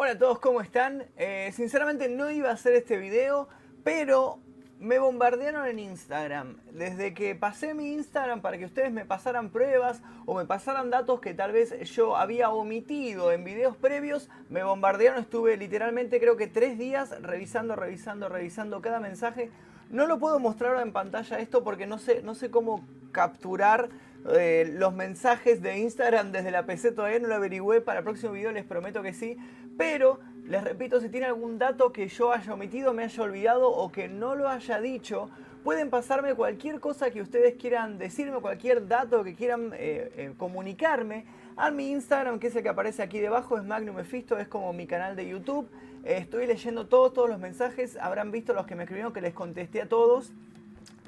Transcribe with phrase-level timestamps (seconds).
[0.00, 1.06] Hola a todos, ¿cómo están?
[1.16, 3.48] Eh, sinceramente no iba a hacer este video,
[3.82, 4.38] pero
[4.78, 6.56] me bombardearon en Instagram.
[6.70, 11.20] Desde que pasé mi Instagram para que ustedes me pasaran pruebas o me pasaran datos
[11.20, 15.18] que tal vez yo había omitido en videos previos, me bombardearon.
[15.18, 19.50] Estuve literalmente creo que tres días revisando, revisando, revisando cada mensaje.
[19.90, 23.88] No lo puedo mostrar ahora en pantalla esto porque no sé, no sé cómo capturar
[24.30, 26.92] eh, los mensajes de Instagram desde la PC.
[26.92, 27.80] Todavía no lo averigüé.
[27.80, 29.36] Para el próximo video les prometo que sí.
[29.76, 33.92] Pero les repito, si tiene algún dato que yo haya omitido, me haya olvidado o
[33.92, 35.28] que no lo haya dicho,
[35.62, 41.26] pueden pasarme cualquier cosa que ustedes quieran decirme, cualquier dato que quieran eh, eh, comunicarme
[41.56, 44.72] a mi Instagram, que es el que aparece aquí debajo, es Magnum Mephisto, es como
[44.72, 45.68] mi canal de YouTube.
[46.04, 49.34] Eh, estoy leyendo todos, todos los mensajes, habrán visto los que me escribieron que les
[49.34, 50.32] contesté a todos.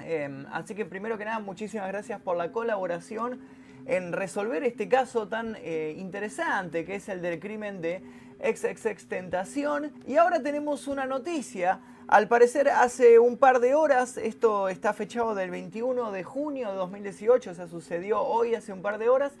[0.05, 3.39] Em, así que primero que nada, muchísimas gracias por la colaboración
[3.85, 8.03] en resolver este caso tan interesante que es el del crimen de
[8.43, 9.91] XXX Tentación.
[10.07, 11.79] Y ahora tenemos una noticia.
[12.07, 16.75] Al parecer hace un par de horas, esto está fechado del 21 de junio de
[16.75, 19.31] 2018, o sea, sucedió hoy hace un par de horas,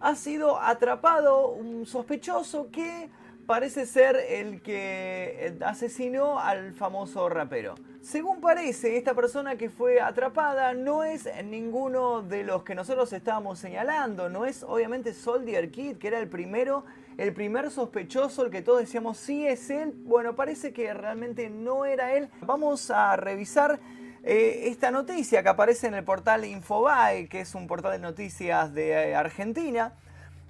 [0.00, 3.08] ha sido atrapado un sospechoso que
[3.46, 7.76] parece ser el que asesinó al famoso rapero.
[8.06, 13.58] Según parece, esta persona que fue atrapada no es ninguno de los que nosotros estábamos
[13.58, 16.84] señalando, no es obviamente Soldier Kid, que era el primero,
[17.18, 19.92] el primer sospechoso, el que todos decíamos sí es él.
[20.04, 22.28] Bueno, parece que realmente no era él.
[22.42, 23.80] Vamos a revisar
[24.22, 28.72] eh, esta noticia que aparece en el portal Infobae, que es un portal de noticias
[28.72, 29.94] de eh, Argentina.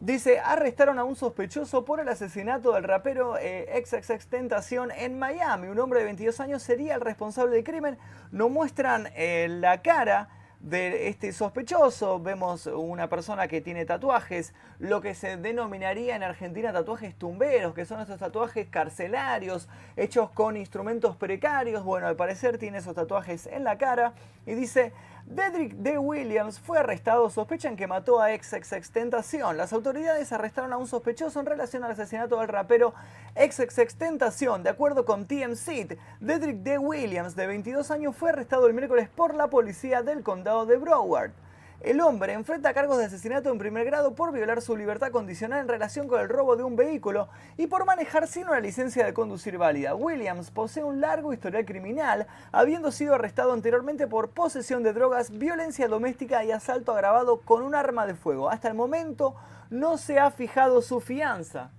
[0.01, 5.69] Dice, arrestaron a un sospechoso por el asesinato del rapero eh, XXX Tentación en Miami.
[5.69, 7.97] Un hombre de 22 años sería el responsable del crimen.
[8.31, 10.29] No muestran eh, la cara
[10.67, 12.19] de este sospechoso.
[12.21, 17.85] Vemos una persona que tiene tatuajes, lo que se denominaría en Argentina tatuajes tumberos, que
[17.85, 21.85] son estos tatuajes carcelarios, hechos con instrumentos precarios.
[21.85, 24.15] Bueno, al parecer tiene esos tatuajes en la cara
[24.45, 24.93] y dice,
[25.27, 25.99] Dedrick D.
[25.99, 29.57] Williams fue arrestado, sospechan que mató a XXX Tentación.
[29.57, 32.95] Las autoridades arrestaron a un sospechoso en relación al asesinato del rapero
[33.35, 34.63] XXX Tentación.
[34.63, 36.79] De acuerdo con TMZ, Dedrick D.
[36.79, 41.33] Williams, de 22 años, fue arrestado el miércoles por la policía del condado de Broward.
[41.81, 45.69] El hombre enfrenta cargos de asesinato en primer grado por violar su libertad condicional en
[45.69, 47.29] relación con el robo de un vehículo
[47.59, 49.95] y por manejar sin una licencia de conducir válida.
[49.95, 55.87] Williams posee un largo historial criminal, habiendo sido arrestado anteriormente por posesión de drogas, violencia
[55.87, 58.49] doméstica y asalto agravado con un arma de fuego.
[58.49, 59.37] Hasta el momento
[59.69, 61.71] no se ha fijado su fianza.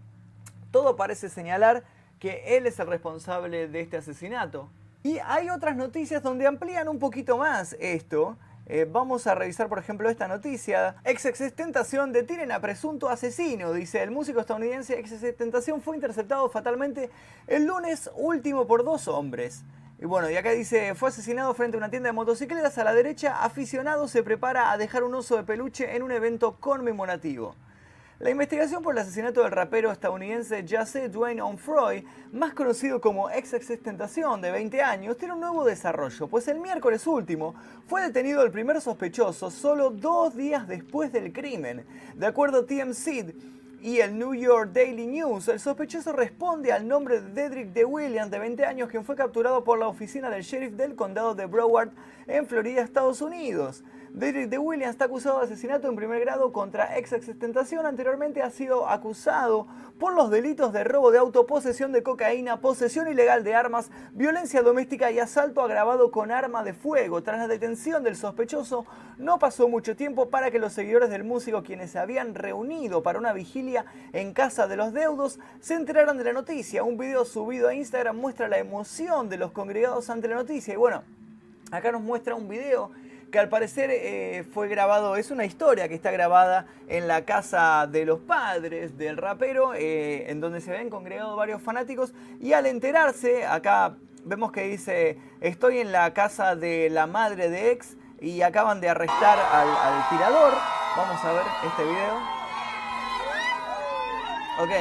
[0.72, 1.84] Todo parece señalar
[2.20, 4.70] que él es el responsable de este asesinato.
[5.04, 8.38] Y hay otras noticias donde amplían un poquito más esto.
[8.70, 10.98] Eh, vamos a revisar, por ejemplo, esta noticia.
[11.06, 13.72] XXX Tentación detienen a presunto asesino.
[13.72, 17.10] Dice, el músico estadounidense XXX Tentación fue interceptado fatalmente
[17.48, 19.64] el lunes último por dos hombres.
[20.00, 22.78] Y bueno, y acá dice, fue asesinado frente a una tienda de motocicletas.
[22.78, 26.58] A la derecha, aficionado se prepara a dejar un oso de peluche en un evento
[26.60, 27.56] conmemorativo.
[28.20, 33.52] La investigación por el asesinato del rapero estadounidense Jesse Dwayne Onfroy, más conocido como ex
[33.52, 37.54] de 20 años, tiene un nuevo desarrollo, pues el miércoles último
[37.86, 41.86] fue detenido el primer sospechoso solo dos días después del crimen.
[42.16, 43.36] De acuerdo a TMZ,
[43.84, 48.32] y el New York Daily News, el sospechoso responde al nombre de Dedrick de Williams,
[48.32, 51.92] de 20 años, quien fue capturado por la oficina del sheriff del condado de Broward
[52.26, 53.84] en Florida, Estados Unidos.
[54.14, 57.10] Derek de Williams está acusado de asesinato en primer grado contra ex
[57.40, 57.86] Tentación.
[57.86, 59.68] Anteriormente ha sido acusado
[60.00, 64.62] por los delitos de robo de auto, posesión de cocaína, posesión ilegal de armas, violencia
[64.62, 67.22] doméstica y asalto agravado con arma de fuego.
[67.22, 68.86] Tras la detención del sospechoso,
[69.18, 73.20] no pasó mucho tiempo para que los seguidores del músico, quienes se habían reunido para
[73.20, 76.84] una vigilia en casa de los deudos, se enteraron de la noticia.
[76.84, 80.74] Un video subido a Instagram muestra la emoción de los congregados ante la noticia.
[80.74, 81.04] Y bueno,
[81.72, 82.92] acá nos muestra un video
[83.32, 87.88] que al parecer eh, fue grabado, es una historia que está grabada en la casa
[87.88, 92.66] de los padres del rapero, eh, en donde se ven congregados varios fanáticos, y al
[92.66, 98.42] enterarse, acá vemos que dice, estoy en la casa de la madre de ex, y
[98.42, 100.54] acaban de arrestar al, al tirador.
[100.96, 102.18] Vamos a ver este video.
[104.60, 104.72] Ok.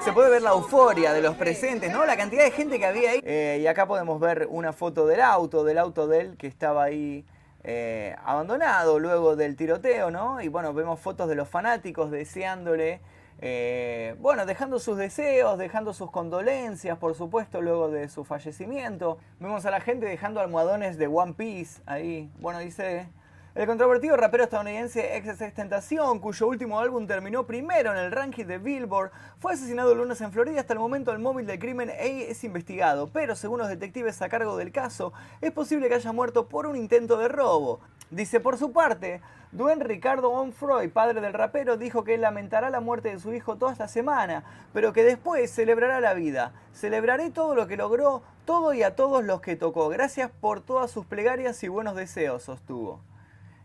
[0.00, 2.06] Se puede ver la euforia de los presentes, ¿no?
[2.06, 3.20] La cantidad de gente que había ahí.
[3.22, 6.84] Eh, y acá podemos ver una foto del auto, del auto de él que estaba
[6.84, 7.24] ahí
[7.62, 10.40] eh, abandonado luego del tiroteo, ¿no?
[10.40, 13.00] Y bueno, vemos fotos de los fanáticos deseándole
[13.38, 19.18] eh, bueno, dejando sus deseos, dejando sus condolencias, por supuesto, luego de su fallecimiento.
[19.38, 22.30] Vemos a la gente dejando almohadones de One Piece ahí.
[22.38, 23.08] Bueno, dice...
[23.52, 28.58] El controvertido rapero estadounidense XXX Tentación, cuyo último álbum terminó primero en el ranking de
[28.58, 29.10] Billboard,
[29.40, 30.60] fue asesinado el lunes en Florida.
[30.60, 34.56] Hasta el momento el móvil del crimen es investigado, pero según los detectives a cargo
[34.56, 37.80] del caso, es posible que haya muerto por un intento de robo.
[38.12, 39.20] Dice por su parte,
[39.50, 43.72] Duen Ricardo Onfroy, padre del rapero, dijo que lamentará la muerte de su hijo toda
[43.72, 46.52] esta semana, pero que después celebrará la vida.
[46.72, 49.88] Celebraré todo lo que logró, todo y a todos los que tocó.
[49.88, 53.00] Gracias por todas sus plegarias y buenos deseos, sostuvo.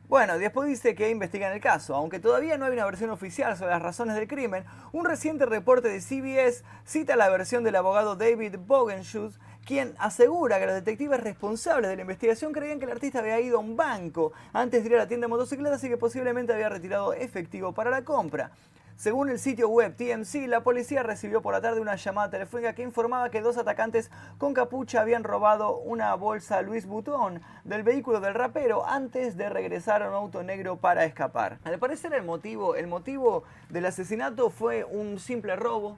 [0.07, 1.95] Bueno, después dice que investigan el caso.
[1.95, 5.89] Aunque todavía no hay una versión oficial sobre las razones del crimen, un reciente reporte
[5.89, 11.89] de CBS cita la versión del abogado David Bogenschutz, quien asegura que los detectives responsables
[11.89, 14.95] de la investigación creían que el artista había ido a un banco antes de ir
[14.95, 18.51] a la tienda de motocicletas y que posiblemente había retirado efectivo para la compra.
[18.97, 22.81] Según el sitio web TMC, la policía recibió por la tarde una llamada telefónica que
[22.81, 28.33] informaba que dos atacantes con capucha habían robado una bolsa Louis Vuitton del vehículo del
[28.33, 31.59] rapero antes de regresar a un auto negro para escapar.
[31.65, 35.97] Al parecer el motivo, el motivo del asesinato fue un simple robo.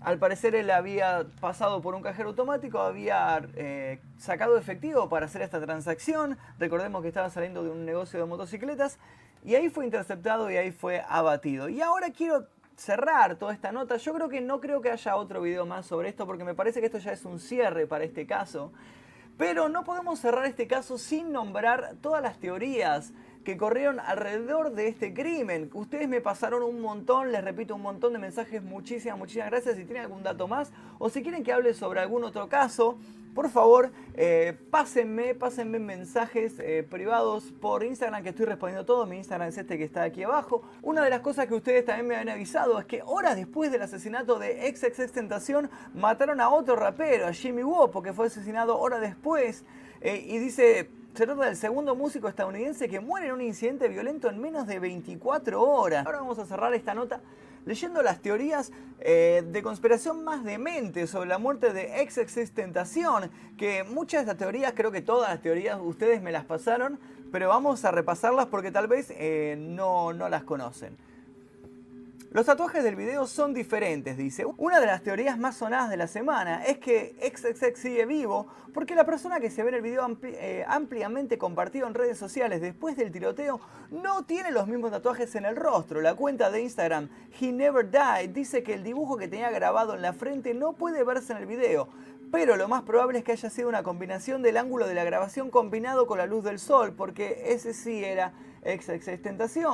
[0.00, 5.42] Al parecer él había pasado por un cajero automático, había eh, sacado efectivo para hacer
[5.42, 6.38] esta transacción.
[6.58, 8.98] Recordemos que estaba saliendo de un negocio de motocicletas
[9.44, 11.68] y ahí fue interceptado y ahí fue abatido.
[11.68, 12.46] Y ahora quiero
[12.76, 13.96] cerrar toda esta nota.
[13.96, 16.80] Yo creo que no creo que haya otro video más sobre esto porque me parece
[16.80, 18.72] que esto ya es un cierre para este caso.
[19.38, 23.12] Pero no podemos cerrar este caso sin nombrar todas las teorías
[23.46, 25.70] que corrieron alrededor de este crimen.
[25.72, 28.60] Ustedes me pasaron un montón, les repito, un montón de mensajes.
[28.60, 29.76] Muchísimas, muchísimas gracias.
[29.76, 32.98] Si tienen algún dato más o si quieren que hable sobre algún otro caso,
[33.36, 39.06] por favor, eh, pásenme, pásenme mensajes eh, privados por Instagram que estoy respondiendo todo.
[39.06, 40.62] Mi Instagram es este que está aquí abajo.
[40.82, 43.82] Una de las cosas que ustedes también me han avisado es que horas después del
[43.82, 49.00] asesinato de XXX Tentación mataron a otro rapero, a Jimmy Wopo, que fue asesinado horas
[49.00, 49.64] después.
[50.00, 54.28] Eh, y dice, se trata del segundo músico estadounidense que muere en un incidente violento
[54.28, 56.04] en menos de 24 horas.
[56.04, 57.22] Ahora vamos a cerrar esta nota
[57.64, 58.70] leyendo las teorías
[59.00, 62.20] eh, de conspiración más demente sobre la muerte de ex
[62.54, 67.00] Tentación, que muchas de estas teorías, creo que todas las teorías ustedes me las pasaron,
[67.32, 70.98] pero vamos a repasarlas porque tal vez eh, no, no las conocen.
[72.36, 74.44] Los tatuajes del video son diferentes, dice.
[74.58, 78.94] Una de las teorías más sonadas de la semana es que XXX sigue vivo porque
[78.94, 82.94] la persona que se ve en el video eh, ampliamente compartido en redes sociales después
[82.94, 83.58] del tiroteo
[83.90, 86.02] no tiene los mismos tatuajes en el rostro.
[86.02, 87.08] La cuenta de Instagram
[87.40, 91.04] He Never Died dice que el dibujo que tenía grabado en la frente no puede
[91.04, 91.88] verse en el video,
[92.30, 95.50] pero lo más probable es que haya sido una combinación del ángulo de la grabación
[95.50, 98.32] combinado con la luz del sol, porque ese sí era
[98.62, 98.90] ex.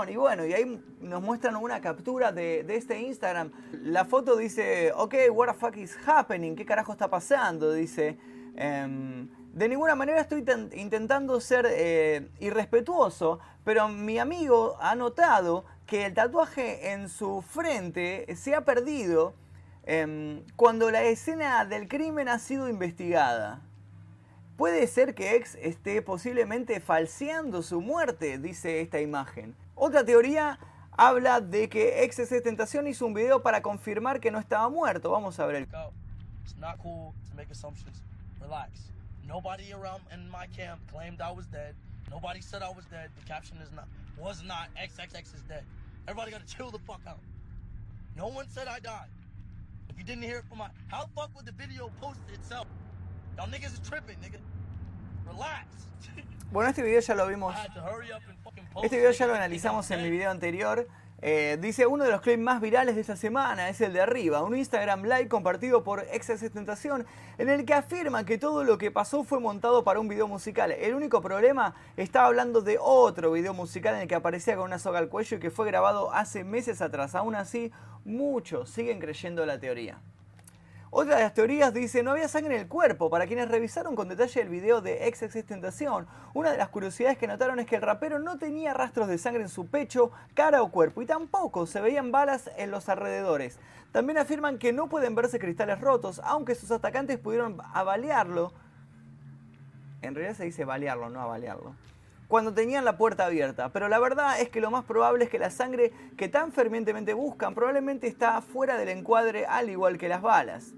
[0.09, 3.51] Y bueno, y ahí nos muestran una captura de, este Instagram.
[3.73, 6.55] La foto dice, ok, what the fuck is happening?
[6.55, 7.73] ¿Qué carajo está pasando?
[7.73, 8.19] Dice,
[8.57, 10.45] em, de ninguna manera estoy
[10.75, 18.27] intentando ser eh, irrespetuoso, pero mi amigo ha notado que el tatuaje en su frente
[18.37, 19.35] se ha perdido
[19.85, 23.61] em, cuando la escena del crimen ha sido investigada.
[24.57, 29.57] Puede ser que X esté posiblemente falseando su muerte, dice esta imagen.
[29.75, 30.59] Otra teoría
[30.93, 35.11] habla de que X es Tentación hizo un video para confirmar que no estaba muerto.
[35.11, 35.69] Vamos a ver el...
[35.69, 37.13] Cool.
[38.41, 38.93] Relax.
[39.27, 41.75] Nobody around in my camp claimed I was dead.
[42.11, 43.11] Nobody said I was dead.
[43.19, 43.87] The caption is not
[44.19, 45.65] was not XXX is dead.
[46.07, 47.21] Everybody gotta chill the fuck out.
[48.17, 49.09] No one said I died.
[49.97, 52.67] You didn't hear it from my how the fuck would the video post itself?
[53.37, 54.39] Y'all niggas is tripping, nigga.
[56.51, 57.55] Bueno, este video ya lo vimos.
[58.83, 60.87] Este video ya lo analizamos en mi video anterior.
[61.25, 64.43] Eh, dice uno de los clips más virales de esta semana es el de arriba,
[64.43, 67.07] un Instagram live compartido por Excess Tentación
[67.39, 70.73] en el que afirma que todo lo que pasó fue montado para un video musical.
[70.73, 74.81] El único problema estaba hablando de otro video musical en el que aparecía con una
[74.81, 77.15] soga al cuello y que fue grabado hace meses atrás.
[77.15, 77.71] Aún así,
[78.05, 80.01] muchos siguen creyendo la teoría.
[80.95, 83.09] Otra de las teorías dice no había sangre en el cuerpo.
[83.09, 87.27] Para quienes revisaron con detalle el video de Ex Tentación, una de las curiosidades que
[87.27, 90.71] notaron es que el rapero no tenía rastros de sangre en su pecho, cara o
[90.71, 93.59] cuerpo y tampoco se veían balas en los alrededores.
[93.91, 98.53] También afirman que no pueden verse cristales rotos, aunque sus atacantes pudieron avaliarlo.
[100.03, 101.75] En realidad se dice balearlo, no avaliarlo
[102.33, 103.69] cuando tenían la puerta abierta.
[103.75, 107.13] Pero la verdad es que lo más probable es que la sangre que tan fervientemente
[107.13, 110.73] buscan probablemente está fuera del encuadre al igual que las balas.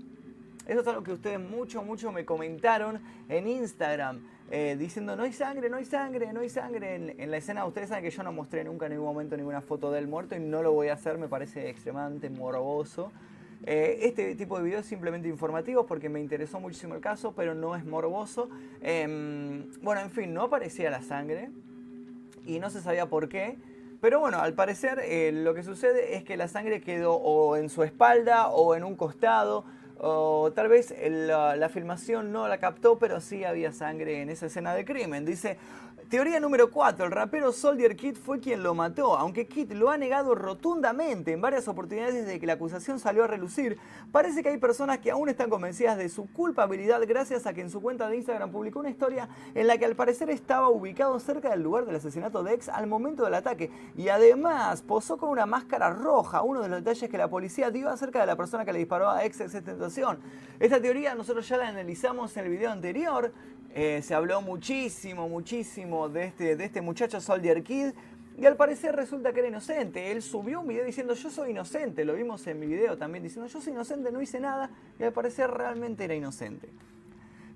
[0.66, 4.26] Eso es algo que ustedes mucho, mucho me comentaron en Instagram.
[4.50, 7.14] eh, diciendo no hay sangre, no hay sangre, no hay sangre.
[7.18, 9.92] En, la escena ustedes saben que yo no mostré nunca en ningún momento ninguna foto
[9.92, 13.12] del muerto y no lo voy a hacer, me parece extremadamente morboso.
[13.66, 17.74] Eh, este tipo de videos simplemente informativos porque me interesó muchísimo el caso, pero no
[17.74, 18.50] es morboso.
[18.82, 21.50] Em, bueno, en fin, no aparecía la sangre
[22.44, 23.56] y no se sabía por qué.
[24.02, 27.70] Pero bueno, al parecer eh, lo que sucede es que la sangre quedó o en
[27.70, 29.64] su espalda o en un costado
[29.98, 34.74] o tal vez la, filmación no la captó, pero sí había sangre en esa escena
[34.74, 35.24] de crimen.
[35.24, 35.58] Dice,
[36.08, 39.96] teoría número 4, el rapero Soldier Kid fue quien lo mató, aunque Kid lo ha
[39.96, 43.78] negado rotundamente en varias oportunidades desde que la acusación salió a relucir,
[44.12, 47.70] parece que hay personas que aún están convencidas de su culpabilidad gracias a que en
[47.70, 51.50] su cuenta de Instagram publicó una historia en la que al parecer estaba ubicado cerca
[51.50, 55.46] del lugar del asesinato de ex al momento del ataque y además posó con una
[55.46, 58.72] máscara roja, uno de los detalles que la policía dio acerca de la persona que
[58.72, 59.83] le disparó a ex 70
[60.60, 63.32] esta teoría nosotros ya la analizamos en el video anterior.
[63.74, 67.92] Eh, se habló muchísimo, muchísimo de este, de este muchacho Soldier Kid.
[68.36, 70.10] Y al parecer resulta que era inocente.
[70.10, 72.04] Él subió un video diciendo yo soy inocente.
[72.04, 74.70] Lo vimos en mi video también diciendo yo soy inocente, no hice nada.
[74.98, 76.68] Y al parecer realmente era inocente.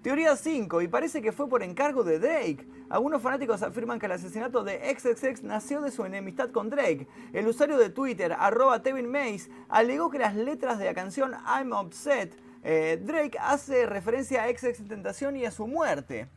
[0.02, 2.66] Teoría 5, y parece que fue por encargo de Drake.
[2.88, 7.08] Algunos fanáticos afirman que el asesinato de XXX nació de su enemistad con Drake.
[7.32, 11.72] El usuario de Twitter, arroba Tevin Mace, alegó que las letras de la canción I'm
[11.72, 16.28] Upset eh, Drake hace referencia a ex Tentación y a su muerte.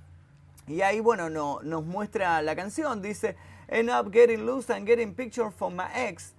[0.68, 3.02] Y ahí, bueno, no, nos muestra la canción.
[3.02, 3.36] Dice,
[3.68, 6.34] End up getting loose and getting pictures from my ex.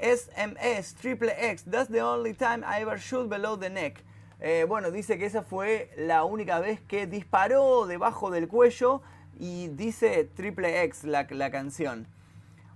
[0.00, 1.62] SMS, triple X.
[1.66, 4.02] That's the only time I ever shoot below the neck.
[4.40, 9.02] Eh, bueno, dice que esa fue la única vez que disparó debajo del cuello
[9.38, 12.06] y dice triple X la, canción.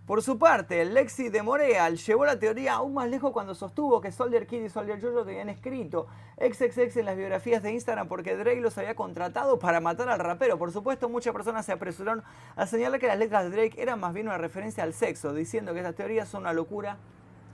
[0.07, 4.11] Por su parte, Lexi de Moreal llevó la teoría aún más lejos cuando sostuvo que
[4.11, 8.61] Soldier Kid y Soldier Jojo tenían escrito XXX en las biografías de Instagram porque Drake
[8.61, 10.59] los había contratado para matar al rapero.
[10.59, 12.25] Por supuesto, muchas personas se apresuraron
[12.57, 15.73] a señalar que las letras de Drake eran más bien una referencia al sexo, diciendo
[15.73, 16.97] que estas teorías son una locura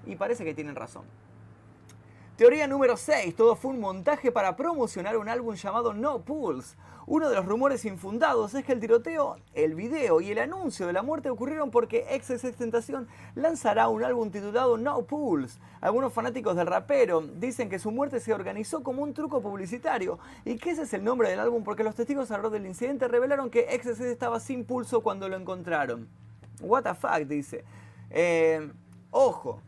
[0.06, 1.04] y parece que tienen razón.
[2.38, 3.34] Teoría número 6.
[3.34, 6.76] Todo fue un montaje para promocionar un álbum llamado No Pulse.
[7.04, 10.92] Uno de los rumores infundados es que el tiroteo, el video y el anuncio de
[10.92, 15.58] la muerte ocurrieron porque XXX Tentación lanzará un álbum titulado No Pulse.
[15.80, 20.58] Algunos fanáticos del rapero dicen que su muerte se organizó como un truco publicitario y
[20.58, 23.66] que ese es el nombre del álbum porque los testigos alrededor del incidente revelaron que
[23.82, 26.06] XXX estaba sin pulso cuando lo encontraron.
[26.60, 27.64] What the fuck, dice.
[28.10, 28.70] Eh,
[29.10, 29.60] ojo,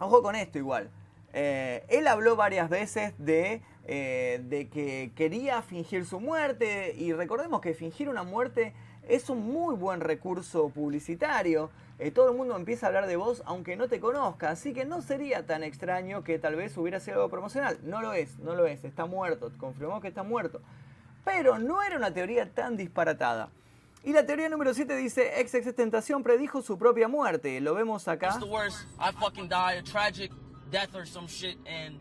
[0.00, 0.90] ojo con esto igual.
[1.36, 7.60] Eh, él habló varias veces de, eh, de que quería fingir su muerte y recordemos
[7.60, 8.72] que fingir una muerte
[9.08, 11.70] es un muy buen recurso publicitario.
[11.98, 14.84] Eh, todo el mundo empieza a hablar de vos aunque no te conozca, así que
[14.84, 17.78] no sería tan extraño que tal vez hubiera sido algo promocional.
[17.82, 20.60] No lo es, no lo es, está muerto, confirmó que está muerto.
[21.24, 23.48] Pero no era una teoría tan disparatada.
[24.04, 27.60] Y la teoría número 7 dice, ex Tentación predijo su propia muerte.
[27.60, 28.28] Lo vemos acá.
[30.74, 31.94] Death or some shit and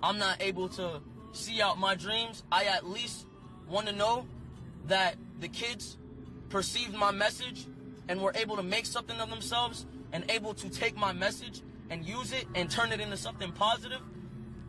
[0.00, 1.00] I'm not able to
[1.32, 3.26] see out my dreams, I at least
[3.68, 4.26] want to know
[4.86, 5.96] that the kids
[6.48, 7.66] perceived my message
[8.08, 12.06] and were able to make something of themselves and able to take my message and
[12.06, 14.00] use it and turn it into something positive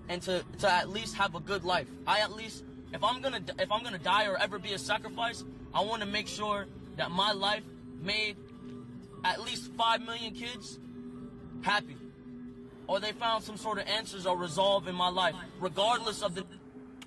[0.10, 1.88] and to, to at least have a good life.
[2.07, 5.43] I at least if I'm gonna if I'm gonna die or ever be a sacrifice,
[5.75, 6.65] I want to make sure
[6.98, 7.63] that my life
[8.01, 8.36] made
[9.24, 10.79] at least five million kids
[11.62, 11.98] happy.
[12.87, 16.43] Or they found some sort of answers or resolve in my life, regardless of the.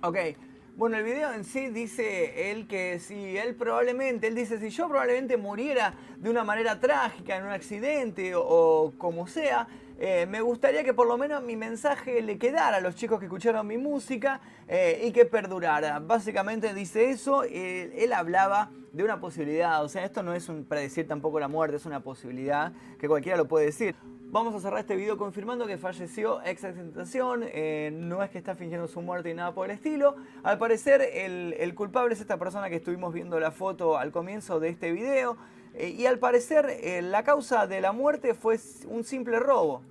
[0.03, 0.37] Ok.
[0.77, 4.89] Bueno, el video en sí dice él que si él probablemente, él dice, si yo
[4.89, 9.69] probablemente muriera de una manera trágica en un accidente o, como sea,
[9.99, 13.25] eh, me gustaría que por lo menos mi mensaje le quedara a los chicos que
[13.25, 15.99] escucharon mi música eh, y que perdurara.
[15.99, 21.09] Básicamente dice eso, él hablaba de una posibilidad, o sea, esto no es un predecir
[21.09, 23.95] tampoco la muerte, es una posibilidad que cualquiera lo puede decir.
[24.29, 28.57] Vamos a cerrar este video confirmando que falleció ex Tentación, eh, no es que está
[28.57, 30.17] fingiendo su muerte y nada por el estilo.
[30.43, 34.71] Al parecer el, culpable es esta persona que estuvimos viendo la foto al comienzo de
[34.71, 35.37] este video.
[35.75, 39.83] Eh, y al parecer eh, la causa de la muerte fue un simple robo.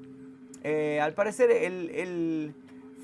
[1.02, 2.54] al parecer él,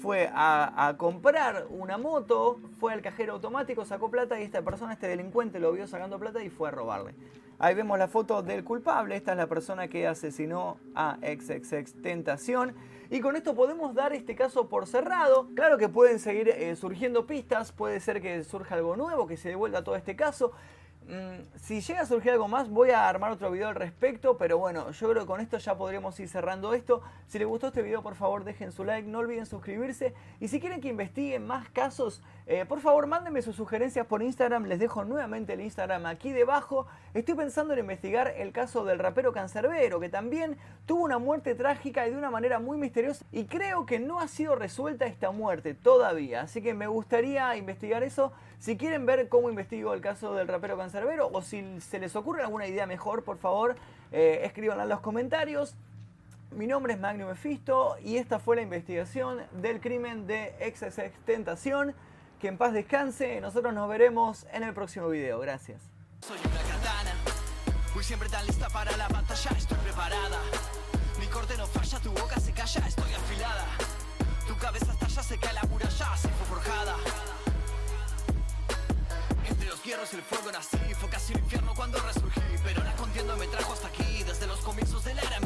[0.01, 5.07] fue a, comprar una moto, fue al cajero automático, sacó plata y esta persona, este
[5.07, 7.13] delincuente, lo vio sacando plata y fue a robarle.
[7.59, 9.15] Ahí vemos la foto del culpable.
[9.15, 12.73] Esta es la persona que asesinó a XXX Tentación.
[13.11, 15.47] Y con esto podemos dar este caso por cerrado.
[15.53, 19.49] Claro que pueden seguir eh, surgiendo pistas, puede ser que surja algo nuevo, que se
[19.49, 20.53] devuelva todo este caso.
[21.11, 24.57] Mm, si llega a surgir algo más, voy a armar otro video al respecto, pero
[24.57, 27.01] bueno, yo creo que con esto ya podremos ir cerrando esto.
[27.27, 30.13] Si les gustó este video, por favor dejen su like, no olviden suscribirse.
[30.39, 34.67] Y si quieren que investiguen más casos, eh, por favor mándenme sus sugerencias por Instagram,
[34.67, 36.87] les dejo nuevamente el Instagram aquí debajo.
[37.13, 42.07] Estoy pensando en investigar el caso del rapero Cancerbero, que también tuvo una muerte trágica
[42.07, 43.25] y de una manera muy misteriosa.
[43.33, 48.01] Y creo que no ha sido resuelta esta muerte todavía, así que me gustaría investigar
[48.01, 48.31] eso.
[48.61, 52.43] Si quieren ver cómo investigo el caso del rapero Cancerbero o si se les ocurre
[52.43, 53.75] alguna idea mejor, por favor,
[54.11, 55.75] eh, escríbanla en los comentarios.
[56.51, 61.95] Mi nombre es Magnum Mephisto y esta fue la investigación del crimen de XSX Tentación.
[62.39, 63.41] Que en paz descanse.
[63.41, 65.39] Nosotros nos veremos en el próximo video.
[65.39, 65.81] Gracias.
[66.19, 67.15] Soy una katana,
[67.95, 70.37] voy siempre tan lista para la batalla, estoy preparada.
[71.19, 73.65] Mi corte no falla, tu boca se calla, estoy afilada.
[74.47, 77.30] Tu cabeza estalla, se cae la muralla, se fue forjada
[79.91, 83.73] infierno el fuego nací Fue casi el infierno cuando resurgí Pero la contienda me trajo
[83.73, 85.39] hasta aquí Desde los comienzos del era